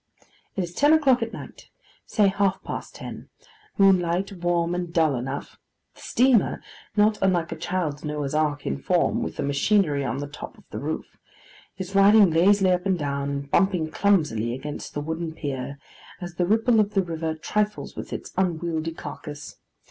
It 0.55 0.63
is 0.63 0.73
ten 0.73 0.93
o'clock 0.93 1.21
at 1.21 1.31
night: 1.31 1.69
say 2.07 2.27
half 2.27 2.63
past 2.63 2.95
ten: 2.95 3.29
moonlight, 3.77 4.31
warm, 4.31 4.73
and 4.73 4.91
dull 4.91 5.15
enough. 5.15 5.59
The 5.93 6.01
steamer 6.01 6.59
(not 6.97 7.19
unlike 7.21 7.51
a 7.51 7.55
child's 7.55 8.03
Noah's 8.03 8.33
ark 8.33 8.65
in 8.65 8.79
form, 8.79 9.21
with 9.21 9.35
the 9.35 9.43
machinery 9.43 10.03
on 10.03 10.17
the 10.17 10.25
top 10.25 10.57
of 10.57 10.63
the 10.71 10.79
roof) 10.79 11.17
is 11.77 11.93
riding 11.93 12.31
lazily 12.31 12.71
up 12.71 12.87
and 12.87 12.97
down, 12.97 13.29
and 13.29 13.51
bumping 13.51 13.91
clumsily 13.91 14.55
against 14.55 14.95
the 14.95 15.01
wooden 15.01 15.33
pier, 15.35 15.77
as 16.19 16.33
the 16.33 16.47
ripple 16.47 16.79
of 16.79 16.95
the 16.95 17.03
river 17.03 17.35
trifles 17.35 17.95
with 17.95 18.11
its 18.11 18.33
unwieldy 18.35 18.93
carcase. 18.93 19.57